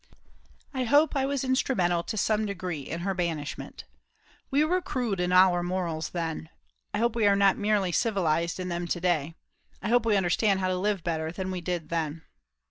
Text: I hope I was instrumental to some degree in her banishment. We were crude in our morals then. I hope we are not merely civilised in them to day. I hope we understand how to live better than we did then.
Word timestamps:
I 0.73 0.85
hope 0.85 1.15
I 1.15 1.27
was 1.27 1.43
instrumental 1.43 2.01
to 2.05 2.17
some 2.17 2.47
degree 2.47 2.81
in 2.81 3.01
her 3.01 3.13
banishment. 3.13 3.83
We 4.49 4.63
were 4.63 4.81
crude 4.81 5.19
in 5.19 5.31
our 5.31 5.61
morals 5.61 6.09
then. 6.09 6.49
I 6.91 6.97
hope 6.97 7.15
we 7.15 7.27
are 7.27 7.35
not 7.35 7.55
merely 7.55 7.91
civilised 7.91 8.59
in 8.59 8.67
them 8.69 8.87
to 8.87 8.99
day. 8.99 9.35
I 9.79 9.89
hope 9.89 10.07
we 10.07 10.17
understand 10.17 10.59
how 10.59 10.69
to 10.69 10.75
live 10.75 11.03
better 11.03 11.31
than 11.31 11.51
we 11.51 11.61
did 11.61 11.89
then. 11.89 12.23